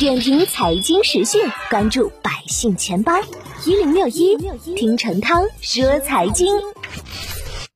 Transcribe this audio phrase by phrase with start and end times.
[0.00, 3.12] 点评财经时讯，关注百姓钱包
[3.66, 4.34] 一零六一，
[4.74, 6.46] 听陈涛说财经。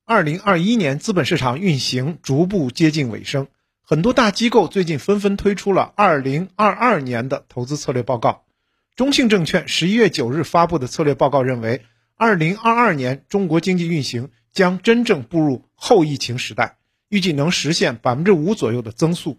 [0.06, 3.48] 二零二一年资本市场运行逐步接近尾声，
[3.82, 8.44] 很多大机构最近纷纷推出了二零二二年的投资策略报告。
[8.96, 11.82] 中信证券十一月九日发布的策略报告认为，
[12.16, 16.78] 二零二二年中国经济运行将真正步入后疫情时代，
[17.10, 19.36] 预计能实现百分之五左右的增速。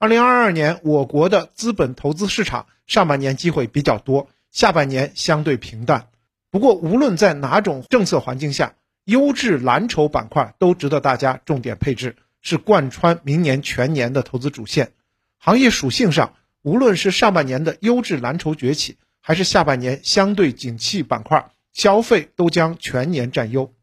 [0.00, 6.08] 二零二二年，我国的资本投资市场上半年机会比较多，下半年相对平淡。
[6.50, 14.92] 不过，无论在哪种政策环境下，优质蓝筹板块都值得大家重点配置，是贯穿明年全年的投资主线。
[15.36, 16.32] 行业属性上，
[16.62, 23.74] 无论是上半年的优质蓝筹崛起，还是下半年相对景气板块，消费都将全年占优。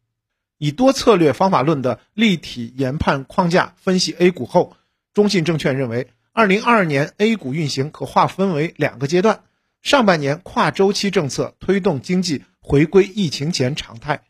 [0.58, 4.76] 以多策略方法论的立体研判框架分析 A 股后。
[5.18, 9.42] 中信证券认为，二零二二年 A 股运行可划分为两个阶段：
[9.82, 14.22] 上半年跨周期政策推动经济回归疫情前常态，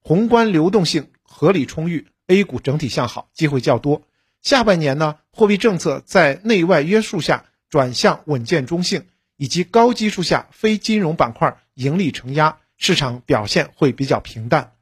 [0.00, 4.00] 宏观流动性合理充裕，A 股整体向好，机会较多；
[4.40, 9.04] 下半年呢，货币政策在内外约束下转向稳健中性，
[9.36, 14.72] 以及高基数下非金融板块盈利承压，市场表现会比较平淡。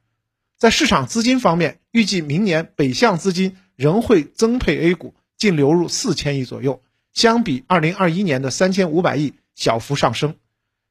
[0.57, 5.17] 在市场资金方面，预计明年北向资金仍会增配 A 股。
[5.39, 6.83] 净流入四千亿左右，
[7.15, 10.35] 相比二零二一年的三千五百亿小幅上升。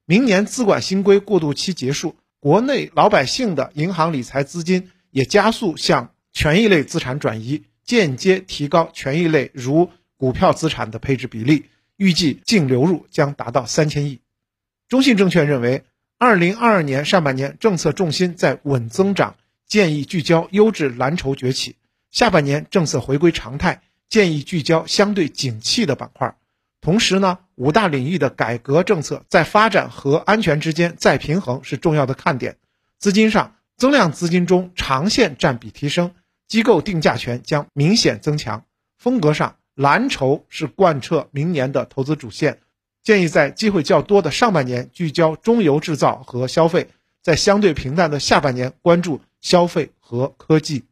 [0.05, 11.65] 明年资管新规过渡期结束，国内老百姓的银行理财资金也加速向权益类资产转移，间接提高权益类如股票资产的配置比例，
[11.97, 14.21] 预计净流入将达到三千亿。
[14.87, 15.83] 中信证券认为，
[16.17, 19.35] 二零二二年上半年政策重心在稳增长，
[19.67, 21.73] 建议聚焦优质蓝筹崛起；
[22.11, 23.81] 下半年政策回归常态。
[24.09, 26.35] 建议聚焦相对景气的板块，
[26.81, 32.57] 同时呢，五大领域的改革政策在发展和安全之间再平衡是重要的看点。
[32.97, 36.13] 资金上，增量资金中长线占比提升，
[36.47, 38.63] 机构定价权将明显增强。
[38.97, 42.61] 风格上，蓝筹是贯彻明年的投资主线，
[43.03, 46.87] 建议在机会较多的上半年聚焦中游制造和消费，
[47.21, 50.85] 在相对平淡的下半年关注消费和科技。